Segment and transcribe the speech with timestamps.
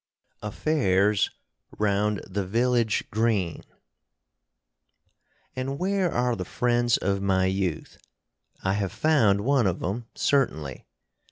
[0.41, 1.29] AFFAIRS
[1.77, 3.63] ROUND THE VILLAGE GREEN
[5.55, 7.99] And where are the friends of my youth?
[8.63, 10.87] I have found one of 'em, certainly.